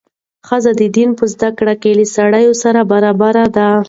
[0.47, 3.67] ښځه د دین په زده کړه کې له سړي سره برابره ده.